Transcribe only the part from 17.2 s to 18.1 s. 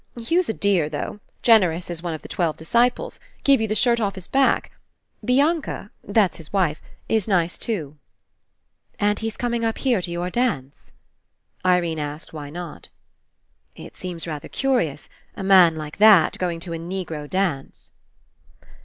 dance."